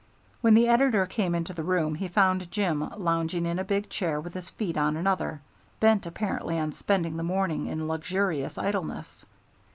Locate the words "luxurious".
7.87-8.57